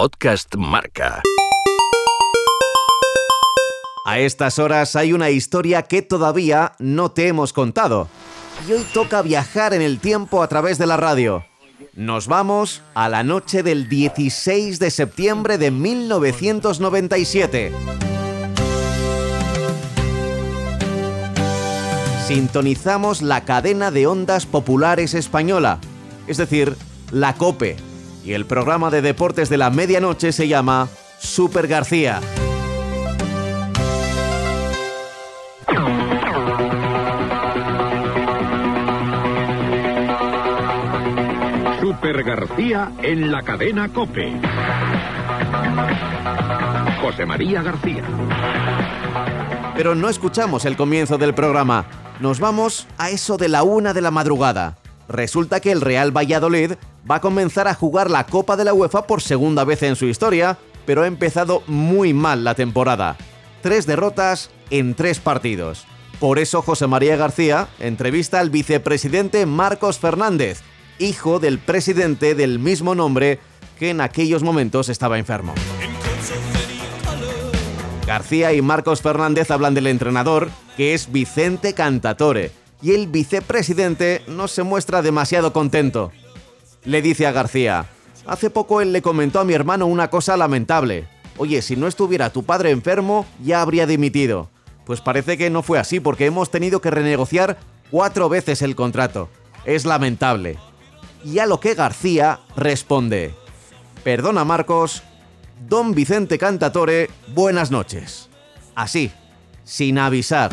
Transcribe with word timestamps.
Podcast 0.00 0.56
Marca. 0.56 1.20
A 4.06 4.18
estas 4.18 4.58
horas 4.58 4.96
hay 4.96 5.12
una 5.12 5.28
historia 5.28 5.82
que 5.82 6.00
todavía 6.00 6.72
no 6.78 7.10
te 7.10 7.28
hemos 7.28 7.52
contado. 7.52 8.08
Y 8.66 8.72
hoy 8.72 8.82
toca 8.94 9.20
viajar 9.20 9.74
en 9.74 9.82
el 9.82 10.00
tiempo 10.00 10.42
a 10.42 10.48
través 10.48 10.78
de 10.78 10.86
la 10.86 10.96
radio. 10.96 11.44
Nos 11.92 12.28
vamos 12.28 12.80
a 12.94 13.10
la 13.10 13.22
noche 13.24 13.62
del 13.62 13.90
16 13.90 14.78
de 14.78 14.90
septiembre 14.90 15.58
de 15.58 15.70
1997. 15.70 17.72
Sintonizamos 22.26 23.20
la 23.20 23.44
cadena 23.44 23.90
de 23.90 24.06
ondas 24.06 24.46
populares 24.46 25.12
española, 25.12 25.78
es 26.26 26.38
decir, 26.38 26.74
la 27.12 27.34
COPE, 27.34 27.89
y 28.24 28.32
el 28.32 28.46
programa 28.46 28.90
de 28.90 29.02
deportes 29.02 29.48
de 29.48 29.56
la 29.56 29.70
medianoche 29.70 30.32
se 30.32 30.48
llama 30.48 30.88
Super 31.18 31.66
García. 31.66 32.20
Super 41.80 42.22
García 42.24 42.92
en 43.02 43.30
la 43.30 43.42
cadena 43.42 43.88
Cope. 43.88 44.32
José 47.02 47.26
María 47.26 47.62
García. 47.62 48.04
Pero 49.76 49.94
no 49.94 50.08
escuchamos 50.08 50.64
el 50.66 50.76
comienzo 50.76 51.18
del 51.18 51.34
programa. 51.34 51.86
Nos 52.20 52.38
vamos 52.38 52.86
a 52.98 53.10
eso 53.10 53.38
de 53.38 53.48
la 53.48 53.62
una 53.62 53.94
de 53.94 54.02
la 54.02 54.10
madrugada. 54.10 54.76
Resulta 55.08 55.60
que 55.60 55.72
el 55.72 55.80
Real 55.80 56.16
Valladolid 56.16 56.72
va 57.08 57.16
a 57.16 57.20
comenzar 57.20 57.68
a 57.68 57.74
jugar 57.74 58.10
la 58.10 58.26
Copa 58.26 58.56
de 58.56 58.64
la 58.64 58.74
UEFA 58.74 59.06
por 59.06 59.22
segunda 59.22 59.64
vez 59.64 59.82
en 59.82 59.96
su 59.96 60.06
historia, 60.06 60.58
pero 60.86 61.02
ha 61.02 61.06
empezado 61.06 61.62
muy 61.66 62.12
mal 62.12 62.44
la 62.44 62.54
temporada. 62.54 63.16
Tres 63.62 63.86
derrotas 63.86 64.50
en 64.70 64.94
tres 64.94 65.20
partidos. 65.20 65.86
Por 66.18 66.38
eso 66.38 66.62
José 66.62 66.86
María 66.86 67.16
García 67.16 67.68
entrevista 67.78 68.40
al 68.40 68.50
vicepresidente 68.50 69.46
Marcos 69.46 69.98
Fernández, 69.98 70.60
hijo 70.98 71.40
del 71.40 71.58
presidente 71.58 72.34
del 72.34 72.58
mismo 72.58 72.94
nombre 72.94 73.38
que 73.78 73.90
en 73.90 74.00
aquellos 74.00 74.42
momentos 74.42 74.88
estaba 74.90 75.18
enfermo. 75.18 75.54
García 78.06 78.52
y 78.52 78.60
Marcos 78.60 79.02
Fernández 79.02 79.50
hablan 79.50 79.72
del 79.72 79.86
entrenador, 79.86 80.50
que 80.76 80.94
es 80.94 81.12
Vicente 81.12 81.74
Cantatore, 81.74 82.50
y 82.82 82.92
el 82.92 83.06
vicepresidente 83.06 84.22
no 84.26 84.48
se 84.48 84.62
muestra 84.62 85.00
demasiado 85.00 85.52
contento. 85.52 86.10
Le 86.84 87.02
dice 87.02 87.26
a 87.26 87.32
García, 87.32 87.86
hace 88.26 88.48
poco 88.48 88.80
él 88.80 88.92
le 88.92 89.02
comentó 89.02 89.40
a 89.40 89.44
mi 89.44 89.52
hermano 89.52 89.86
una 89.86 90.08
cosa 90.08 90.36
lamentable. 90.36 91.06
Oye, 91.36 91.62
si 91.62 91.76
no 91.76 91.86
estuviera 91.86 92.30
tu 92.30 92.42
padre 92.44 92.70
enfermo, 92.70 93.26
ya 93.42 93.60
habría 93.60 93.86
dimitido. 93.86 94.50
Pues 94.86 95.00
parece 95.00 95.36
que 95.36 95.50
no 95.50 95.62
fue 95.62 95.78
así 95.78 96.00
porque 96.00 96.26
hemos 96.26 96.50
tenido 96.50 96.80
que 96.80 96.90
renegociar 96.90 97.58
cuatro 97.90 98.28
veces 98.28 98.62
el 98.62 98.74
contrato. 98.74 99.28
Es 99.64 99.84
lamentable. 99.84 100.58
Y 101.24 101.38
a 101.38 101.46
lo 101.46 101.60
que 101.60 101.74
García 101.74 102.40
responde, 102.56 103.34
perdona 104.02 104.44
Marcos, 104.44 105.02
Don 105.68 105.94
Vicente 105.94 106.38
Cantatore, 106.38 107.10
buenas 107.34 107.70
noches. 107.70 108.30
Así, 108.74 109.12
sin 109.64 109.98
avisar. 109.98 110.50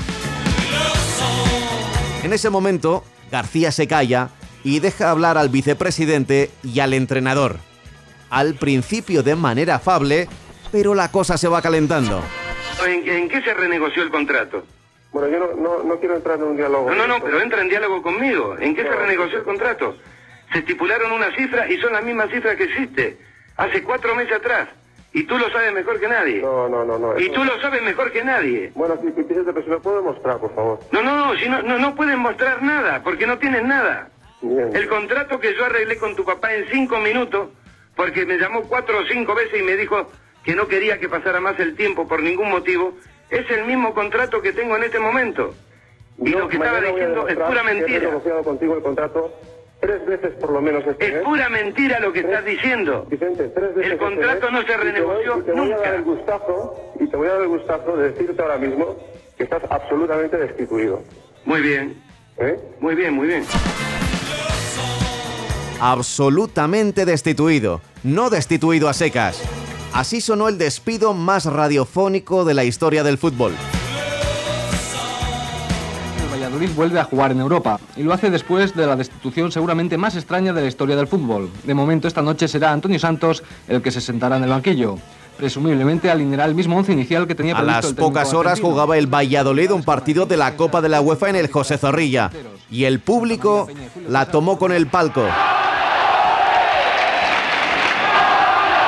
En 2.23 2.33
ese 2.33 2.49
momento, 2.49 3.05
García 3.31 3.71
se 3.71 3.87
calla 3.87 4.29
y 4.67 4.81
deja 4.81 5.09
hablar 5.11 5.37
al 5.37 5.47
vicepresidente 5.47 6.51
y 6.61 6.81
al 6.81 6.93
entrenador. 6.93 7.55
Al 8.29 8.55
principio 8.55 9.23
de 9.23 9.33
manera 9.37 9.75
afable, 9.75 10.27
pero 10.73 10.93
la 10.93 11.09
cosa 11.09 11.37
se 11.37 11.47
va 11.47 11.61
calentando. 11.61 12.21
¿En, 12.85 13.07
en 13.07 13.29
qué 13.29 13.41
se 13.41 13.53
renegoció 13.53 14.03
el 14.03 14.09
contrato? 14.09 14.65
Bueno, 15.13 15.29
yo 15.29 15.39
no, 15.39 15.55
no, 15.55 15.83
no 15.83 15.99
quiero 16.01 16.17
entrar 16.17 16.37
en 16.37 16.43
un 16.43 16.57
diálogo. 16.57 16.89
No, 16.89 16.95
no, 16.95 17.07
no, 17.07 17.23
pero 17.23 17.39
entra 17.39 17.61
en 17.61 17.69
diálogo 17.69 18.01
conmigo. 18.01 18.57
¿En 18.59 18.75
qué 18.75 18.83
se 18.83 18.89
renegoció 18.89 19.37
el 19.37 19.45
contrato? 19.45 19.95
Se 20.51 20.59
estipularon 20.59 21.13
una 21.13 21.33
cifra 21.33 21.71
y 21.71 21.77
son 21.77 21.93
las 21.93 22.03
mismas 22.03 22.29
cifras 22.29 22.57
que 22.57 22.65
existe. 22.65 23.17
Hace 23.55 23.81
cuatro 23.83 24.15
meses 24.15 24.33
atrás. 24.33 24.67
Y 25.13 25.23
tú 25.23 25.37
lo 25.37 25.49
sabes 25.49 25.73
mejor 25.73 25.97
que 26.01 26.09
nadie. 26.09 26.41
No, 26.41 26.67
no, 26.67 26.83
no, 26.83 26.99
no. 26.99 27.17
Y 27.17 27.29
tú 27.29 27.41
lo 27.41 27.57
sabes 27.61 27.81
mejor 27.83 28.11
que 28.11 28.21
nadie. 28.21 28.73
Bueno, 28.75 28.95
sí, 29.01 29.07
sí, 29.15 29.23
Vicente, 29.23 29.53
pero 29.53 29.63
si 29.63 29.71
me 29.71 29.77
puedo 29.77 30.03
mostrar, 30.03 30.39
por 30.39 30.53
favor. 30.53 30.81
No, 30.91 31.01
no, 31.01 31.15
no, 31.15 31.39
si 31.39 31.47
no, 31.47 31.61
no, 31.61 31.79
no 31.79 31.95
pueden 31.95 32.19
mostrar 32.19 32.61
nada, 32.61 33.01
porque 33.01 33.25
no 33.25 33.37
tienen 33.37 33.65
nada. 33.69 34.09
Bien. 34.41 34.75
El 34.75 34.87
contrato 34.87 35.39
que 35.39 35.53
yo 35.55 35.65
arreglé 35.65 35.97
con 35.97 36.15
tu 36.15 36.23
papá 36.23 36.53
en 36.53 36.65
cinco 36.71 36.97
minutos, 36.99 37.49
porque 37.95 38.25
me 38.25 38.37
llamó 38.37 38.63
cuatro 38.63 38.99
o 38.99 39.05
cinco 39.05 39.33
veces 39.35 39.59
y 39.59 39.63
me 39.63 39.75
dijo 39.75 40.09
que 40.43 40.55
no 40.55 40.67
quería 40.67 40.99
que 40.99 41.09
pasara 41.09 41.39
más 41.41 41.59
el 41.59 41.75
tiempo 41.75 42.07
por 42.07 42.21
ningún 42.21 42.49
motivo, 42.49 42.93
es 43.29 43.49
el 43.51 43.65
mismo 43.65 43.93
contrato 43.93 44.41
que 44.41 44.53
tengo 44.53 44.77
en 44.77 44.83
este 44.83 44.99
momento. 44.99 45.53
Y 46.19 46.29
lo 46.29 46.47
que 46.47 46.55
estaba 46.57 46.79
diciendo 46.81 47.27
es 47.27 47.35
pura 47.35 47.61
He 47.61 47.73
mentira. 47.73 47.99
negociado 47.99 48.43
contigo 48.43 48.75
el 48.77 48.81
contrato 48.83 49.33
tres 49.79 50.03
veces 50.07 50.33
por 50.39 50.51
lo 50.51 50.59
menos 50.61 50.83
este 50.87 51.05
Es 51.07 51.13
mes. 51.15 51.23
pura 51.23 51.49
mentira 51.49 51.99
lo 51.99 52.11
que 52.13 52.21
Tres- 52.21 52.31
estás 52.33 52.45
diciendo. 52.45 53.05
Vicente, 53.09 53.49
tres 53.49 53.75
veces 53.75 53.85
El 53.85 53.91
este 53.93 53.97
contrato 53.97 54.49
no 54.51 54.61
se 54.63 54.77
renegoció 54.77 55.37
y 55.39 55.41
te 55.43 55.51
voy 55.51 55.71
a 55.71 55.77
dar 55.77 55.93
el 55.95 56.05
nunca. 56.05 56.11
gustazo, 56.15 56.93
y 56.99 57.07
te 57.07 57.17
voy 57.17 57.27
a 57.27 57.31
dar 57.33 57.41
el 57.41 57.47
gustazo 57.49 57.97
de 57.97 58.11
decirte 58.11 58.41
ahora 58.41 58.57
mismo 58.57 58.97
que 59.37 59.43
estás 59.43 59.61
absolutamente 59.69 60.37
destituido. 60.37 61.03
Muy 61.45 61.61
bien, 61.61 62.01
¿Eh? 62.37 62.57
muy 62.79 62.95
bien, 62.95 63.13
muy 63.13 63.27
bien. 63.27 63.43
Absolutamente 65.79 67.05
destituido, 67.05 67.81
no 68.03 68.31
destituido 68.31 68.89
a 68.89 68.93
secas. 68.93 69.39
Así 69.93 70.21
sonó 70.21 70.47
el 70.47 70.57
despido 70.57 71.13
más 71.13 71.45
radiofónico 71.45 72.45
de 72.45 72.55
la 72.55 72.63
historia 72.63 73.03
del 73.03 73.19
fútbol. 73.19 73.53
El 76.19 76.33
Valladolid 76.33 76.71
vuelve 76.75 76.99
a 76.99 77.03
jugar 77.03 77.31
en 77.31 77.41
Europa 77.41 77.79
y 77.95 78.01
lo 78.01 78.11
hace 78.11 78.31
después 78.31 78.75
de 78.75 78.87
la 78.87 78.95
destitución 78.95 79.51
seguramente 79.51 79.97
más 79.97 80.15
extraña 80.15 80.51
de 80.51 80.61
la 80.61 80.67
historia 80.67 80.95
del 80.95 81.07
fútbol. 81.07 81.51
De 81.63 81.75
momento 81.75 82.07
esta 82.07 82.23
noche 82.23 82.47
será 82.47 82.71
Antonio 82.71 82.97
Santos 82.97 83.43
el 83.67 83.83
que 83.83 83.91
se 83.91 84.01
sentará 84.01 84.37
en 84.37 84.43
el 84.43 84.49
banquillo. 84.49 84.97
Presumiblemente 85.37 86.09
alineará 86.09 86.45
el 86.45 86.55
mismo 86.55 86.75
once 86.75 86.91
inicial 86.91 87.27
que 87.27 87.35
tenía 87.35 87.53
A 87.53 87.57
previsto 87.57 87.81
las 87.81 87.89
el 87.91 87.95
pocas 87.95 88.33
horas 88.33 88.53
argentino. 88.53 88.71
jugaba 88.71 88.97
el 88.97 89.05
Valladolid 89.05 89.71
un 89.71 89.83
partido 89.83 90.25
de 90.25 90.37
la 90.37 90.57
Copa 90.57 90.81
de 90.81 90.89
la 90.89 91.01
UEFA 91.01 91.29
en 91.29 91.35
el 91.35 91.51
José 91.51 91.77
Zorrilla 91.77 92.31
y 92.71 92.85
el 92.85 92.99
público 92.99 93.67
la 94.09 94.25
tomó 94.25 94.57
con 94.57 94.71
el 94.71 94.87
palco. 94.87 95.23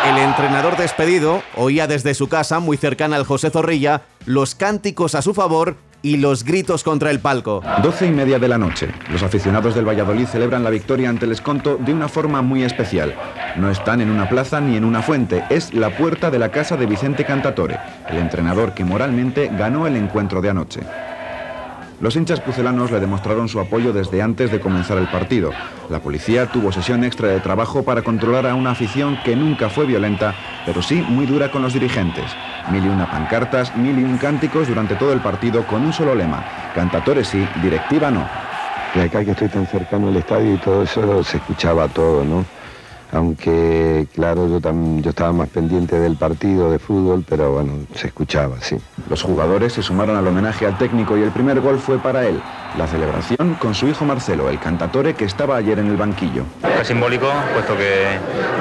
El 0.05 0.17
entrenador 0.17 0.77
despedido 0.77 1.43
oía 1.55 1.85
desde 1.85 2.13
su 2.13 2.29
casa, 2.29 2.59
muy 2.59 2.77
cercana 2.77 3.17
al 3.17 3.25
José 3.25 3.49
Zorrilla, 3.49 4.03
los 4.25 4.55
cánticos 4.55 5.13
a 5.13 5.21
su 5.21 5.33
favor 5.33 5.75
y 6.01 6.17
los 6.17 6.45
gritos 6.45 6.83
contra 6.83 7.11
el 7.11 7.19
palco. 7.19 7.61
Doce 7.83 8.07
y 8.07 8.11
media 8.11 8.39
de 8.39 8.47
la 8.47 8.57
noche. 8.57 8.89
Los 9.11 9.23
aficionados 9.23 9.75
del 9.75 9.87
Valladolid 9.87 10.25
celebran 10.25 10.63
la 10.63 10.69
victoria 10.69 11.09
ante 11.09 11.25
el 11.25 11.33
Esconto 11.33 11.77
de 11.77 11.93
una 11.93 12.07
forma 12.07 12.41
muy 12.41 12.63
especial. 12.63 13.13
No 13.57 13.69
están 13.69 13.99
en 13.99 14.09
una 14.09 14.29
plaza 14.29 14.61
ni 14.61 14.77
en 14.77 14.85
una 14.85 15.01
fuente, 15.01 15.43
es 15.49 15.73
la 15.73 15.89
puerta 15.89 16.31
de 16.31 16.39
la 16.39 16.49
casa 16.49 16.77
de 16.77 16.85
Vicente 16.85 17.25
Cantatore, 17.25 17.77
el 18.07 18.19
entrenador 18.19 18.73
que 18.73 18.85
moralmente 18.85 19.51
ganó 19.51 19.85
el 19.85 19.97
encuentro 19.97 20.41
de 20.41 20.49
anoche. 20.49 20.79
Los 22.01 22.15
hinchas 22.15 22.39
pucelanos 22.39 22.91
le 22.91 23.01
demostraron 23.01 23.49
su 23.49 23.59
apoyo 23.59 23.91
desde 23.91 24.21
antes 24.21 24.51
de 24.51 24.61
comenzar 24.61 24.97
el 24.97 25.07
partido. 25.07 25.51
La 25.89 25.99
policía 25.99 26.45
tuvo 26.45 26.71
sesión 26.71 27.03
extra 27.03 27.27
de 27.27 27.41
trabajo 27.41 27.83
para 27.83 28.03
controlar 28.03 28.47
a 28.47 28.55
una 28.55 28.71
afición 28.71 29.19
que 29.25 29.35
nunca 29.35 29.69
fue 29.69 29.85
violenta, 29.85 30.33
pero 30.65 30.81
sí 30.81 31.03
muy 31.09 31.25
dura 31.25 31.51
con 31.51 31.61
los 31.61 31.73
dirigentes. 31.73 32.25
Mil 32.71 32.85
y 32.85 32.87
una 32.87 33.11
pancartas, 33.11 33.75
mil 33.75 33.99
y 33.99 34.03
un 34.03 34.17
cánticos 34.17 34.69
durante 34.69 34.95
todo 34.95 35.11
el 35.11 35.19
partido 35.19 35.67
con 35.67 35.83
un 35.83 35.91
solo 35.91 36.15
lema. 36.15 36.41
Cantatore 36.73 37.25
sí, 37.25 37.45
directiva 37.61 38.09
no. 38.09 38.25
De 38.95 39.01
acá 39.01 39.25
que 39.25 39.31
estoy 39.31 39.49
tan 39.49 39.67
cercano 39.67 40.07
al 40.07 40.15
estadio 40.15 40.53
y 40.53 40.57
todo 40.57 40.83
eso 40.83 41.23
se 41.23 41.37
escuchaba 41.37 41.89
todo, 41.89 42.23
¿no? 42.23 42.45
Aunque, 43.11 44.07
claro, 44.13 44.47
yo, 44.47 44.59
tam- 44.61 45.01
yo 45.01 45.09
estaba 45.09 45.31
más 45.33 45.49
pendiente 45.49 45.99
del 45.99 46.15
partido 46.15 46.71
de 46.71 46.79
fútbol, 46.79 47.25
pero 47.27 47.51
bueno, 47.53 47.71
se 47.95 48.07
escuchaba, 48.07 48.55
sí. 48.61 48.77
Los 49.09 49.23
jugadores 49.23 49.73
se 49.73 49.81
sumaron 49.83 50.15
al 50.15 50.27
homenaje 50.27 50.65
al 50.65 50.77
técnico 50.77 51.17
y 51.17 51.23
el 51.23 51.31
primer 51.31 51.59
gol 51.59 51.79
fue 51.79 51.97
para 51.97 52.25
él. 52.27 52.39
La 52.77 52.85
celebración 52.87 53.55
con 53.59 53.73
su 53.73 53.87
hijo 53.87 54.05
Marcelo, 54.05 54.47
el 54.49 54.59
cantatore 54.59 55.15
que 55.15 55.25
estaba 55.25 55.57
ayer 55.57 55.79
en 55.79 55.87
el 55.87 55.97
banquillo. 55.97 56.43
Es 56.79 56.87
simbólico, 56.87 57.27
puesto 57.53 57.75
que, 57.75 58.05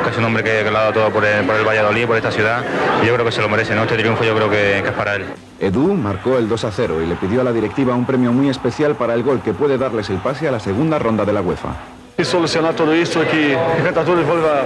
que 0.05 0.11
es 0.11 0.17
un 0.17 0.25
hombre 0.25 0.43
que, 0.43 0.65
que 0.65 0.71
lo 0.71 0.79
ha 0.79 0.81
dado 0.81 0.93
todo 0.95 1.11
por 1.11 1.25
el, 1.25 1.45
por 1.45 1.55
el 1.55 1.67
Valladolid, 1.67 2.07
por 2.07 2.17
esta 2.17 2.31
ciudad, 2.31 2.65
y 3.03 3.07
yo 3.07 3.13
creo 3.15 3.27
que 3.27 3.33
se 3.33 3.43
lo 3.43 3.49
merece, 3.51 3.75
¿no? 3.75 3.83
Este 3.83 3.97
triunfo 3.97 4.25
yo 4.25 4.35
creo 4.35 4.49
que, 4.49 4.81
que 4.83 4.89
es 4.89 4.95
para 4.95 5.17
él. 5.17 5.27
Edu 5.61 5.93
marcó 5.95 6.39
el 6.39 6.49
2 6.49 6.65
a 6.65 6.71
0 6.71 7.03
y 7.03 7.07
le 7.07 7.17
pidió 7.17 7.43
a 7.43 7.45
la 7.45 7.53
directiva 7.53 7.95
un 7.95 8.07
premio 8.07 8.33
muy 8.33 8.49
especial 8.49 8.95
para 8.95 9.13
el 9.15 9.23
gol 9.23 9.43
que 9.43 9.53
puede 9.53 9.77
darles 9.77 10.09
el 10.09 10.17
pase 10.19 10.49
a 10.49 10.53
la 10.53 10.61
segunda 10.61 10.99
ronda 10.99 11.25
de 11.27 11.33
la 11.35 11.43
UEFA. 11.43 11.75
Y 12.21 12.25
solucionar 12.25 12.75
todo 12.75 12.93
esto 12.93 13.23
y 13.23 13.27
que 13.27 13.59
Cantatore 13.85 14.25
vuelva 14.25 14.63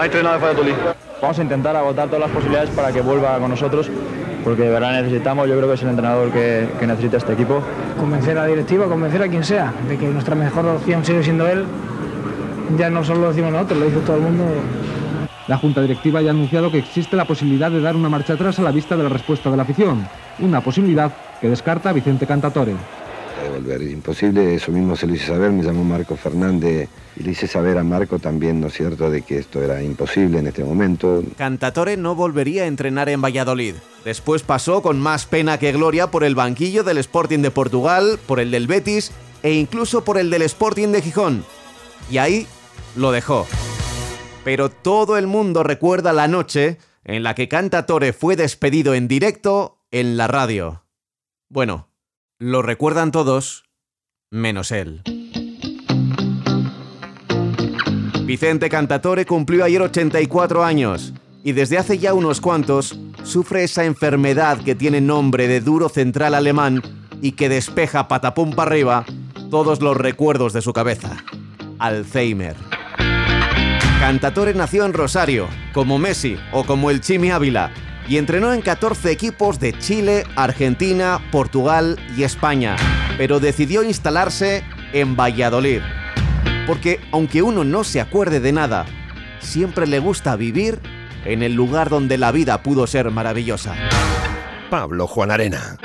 a 0.00 0.04
entrenar 0.04 0.34
al 0.34 0.40
Valladolid. 0.40 0.74
Vamos 1.22 1.38
a 1.38 1.42
intentar 1.42 1.76
agotar 1.76 2.08
todas 2.08 2.22
las 2.22 2.30
posibilidades 2.30 2.70
para 2.70 2.90
que 2.90 3.00
vuelva 3.00 3.38
con 3.38 3.50
nosotros, 3.50 3.88
porque 4.42 4.62
de 4.62 4.70
verdad 4.70 5.00
necesitamos, 5.00 5.48
yo 5.48 5.56
creo 5.56 5.68
que 5.68 5.74
es 5.74 5.82
el 5.82 5.90
entrenador 5.90 6.32
que, 6.32 6.68
que 6.80 6.86
necesita 6.88 7.18
este 7.18 7.34
equipo. 7.34 7.62
Convencer 7.96 8.36
a 8.38 8.42
la 8.42 8.46
directiva, 8.48 8.86
convencer 8.86 9.22
a 9.22 9.28
quien 9.28 9.44
sea, 9.44 9.72
de 9.88 9.96
que 9.96 10.08
nuestra 10.08 10.34
mejor 10.34 10.66
opción 10.66 11.04
sigue 11.04 11.22
siendo 11.22 11.46
él. 11.46 11.64
Ya 12.76 12.90
no 12.90 13.04
solo 13.04 13.20
lo 13.20 13.28
decimos 13.28 13.52
nosotros, 13.52 13.78
lo 13.78 13.84
dice 13.86 14.00
todo 14.00 14.16
el 14.16 14.22
mundo. 14.22 14.44
La 15.46 15.58
Junta 15.58 15.80
Directiva 15.80 16.20
ya 16.22 16.30
ha 16.30 16.32
anunciado 16.32 16.72
que 16.72 16.78
existe 16.78 17.14
la 17.14 17.24
posibilidad 17.24 17.70
de 17.70 17.80
dar 17.80 17.94
una 17.94 18.08
marcha 18.08 18.32
atrás 18.32 18.58
a 18.58 18.62
la 18.62 18.72
vista 18.72 18.96
de 18.96 19.04
la 19.04 19.08
respuesta 19.08 19.48
de 19.48 19.56
la 19.56 19.62
afición, 19.62 20.08
una 20.40 20.60
posibilidad 20.60 21.12
que 21.40 21.48
descarta 21.48 21.92
Vicente 21.92 22.26
Cantatore. 22.26 22.74
Volver 23.50 23.82
imposible, 23.82 24.54
eso 24.54 24.72
mismo 24.72 24.96
se 24.96 25.06
lo 25.06 25.14
hice 25.14 25.26
saber, 25.26 25.50
me 25.50 25.62
llamó 25.62 25.84
Marco 25.84 26.16
Fernández 26.16 26.88
y 27.16 27.22
le 27.22 27.32
hice 27.32 27.46
saber 27.46 27.78
a 27.78 27.84
Marco 27.84 28.18
también, 28.18 28.60
¿no 28.60 28.68
es 28.68 28.74
cierto?, 28.74 29.10
de 29.10 29.22
que 29.22 29.38
esto 29.38 29.62
era 29.62 29.82
imposible 29.82 30.38
en 30.38 30.46
este 30.46 30.62
momento. 30.64 31.22
Cantatore 31.36 31.96
no 31.96 32.14
volvería 32.14 32.64
a 32.64 32.66
entrenar 32.66 33.08
en 33.08 33.22
Valladolid. 33.22 33.74
Después 34.04 34.42
pasó 34.42 34.82
con 34.82 35.00
más 35.00 35.26
pena 35.26 35.58
que 35.58 35.72
gloria 35.72 36.10
por 36.10 36.24
el 36.24 36.34
banquillo 36.34 36.84
del 36.84 36.98
Sporting 36.98 37.40
de 37.40 37.50
Portugal, 37.50 38.18
por 38.26 38.40
el 38.40 38.50
del 38.50 38.66
Betis 38.66 39.12
e 39.42 39.52
incluso 39.52 40.04
por 40.04 40.18
el 40.18 40.30
del 40.30 40.42
Sporting 40.42 40.88
de 40.88 41.02
Gijón. 41.02 41.44
Y 42.10 42.18
ahí 42.18 42.46
lo 42.96 43.12
dejó. 43.12 43.46
Pero 44.44 44.70
todo 44.70 45.18
el 45.18 45.26
mundo 45.26 45.62
recuerda 45.62 46.12
la 46.12 46.28
noche 46.28 46.78
en 47.04 47.22
la 47.22 47.34
que 47.34 47.48
Cantatore 47.48 48.12
fue 48.12 48.36
despedido 48.36 48.94
en 48.94 49.08
directo 49.08 49.80
en 49.90 50.16
la 50.16 50.26
radio. 50.26 50.84
Bueno, 51.48 51.87
lo 52.38 52.62
recuerdan 52.62 53.10
todos, 53.10 53.64
menos 54.30 54.70
él. 54.70 55.02
Vicente 58.24 58.68
Cantatore 58.68 59.26
cumplió 59.26 59.64
ayer 59.64 59.82
84 59.82 60.64
años 60.64 61.14
y 61.42 61.52
desde 61.52 61.78
hace 61.78 61.98
ya 61.98 62.14
unos 62.14 62.40
cuantos 62.40 62.98
sufre 63.24 63.64
esa 63.64 63.84
enfermedad 63.84 64.58
que 64.62 64.74
tiene 64.74 65.00
nombre 65.00 65.48
de 65.48 65.60
duro 65.60 65.88
central 65.88 66.34
alemán 66.34 66.82
y 67.22 67.32
que 67.32 67.48
despeja 67.48 68.06
patapum 68.06 68.54
para 68.54 68.70
arriba 68.70 69.04
todos 69.50 69.80
los 69.80 69.96
recuerdos 69.96 70.52
de 70.52 70.62
su 70.62 70.72
cabeza. 70.72 71.16
Alzheimer. 71.78 72.54
Cantatore 73.98 74.54
nació 74.54 74.84
en 74.84 74.92
Rosario, 74.92 75.48
como 75.72 75.98
Messi 75.98 76.36
o 76.52 76.64
como 76.64 76.90
el 76.90 77.00
Chimi 77.00 77.30
Ávila, 77.30 77.72
y 78.08 78.16
entrenó 78.16 78.52
en 78.52 78.62
14 78.62 79.10
equipos 79.10 79.60
de 79.60 79.78
Chile, 79.78 80.24
Argentina, 80.34 81.20
Portugal 81.30 82.00
y 82.16 82.22
España, 82.22 82.76
pero 83.18 83.38
decidió 83.38 83.82
instalarse 83.82 84.64
en 84.92 85.14
Valladolid. 85.14 85.82
Porque 86.66 87.00
aunque 87.12 87.42
uno 87.42 87.64
no 87.64 87.84
se 87.84 88.00
acuerde 88.00 88.40
de 88.40 88.52
nada, 88.52 88.86
siempre 89.40 89.86
le 89.86 89.98
gusta 89.98 90.36
vivir 90.36 90.80
en 91.24 91.42
el 91.42 91.52
lugar 91.54 91.90
donde 91.90 92.16
la 92.16 92.32
vida 92.32 92.62
pudo 92.62 92.86
ser 92.86 93.10
maravillosa. 93.10 93.74
Pablo 94.70 95.06
Juan 95.06 95.30
Arena. 95.30 95.78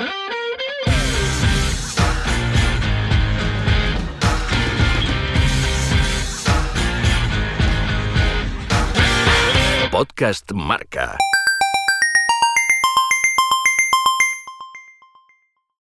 Podcast 9.90 10.50
Marca. 10.52 11.16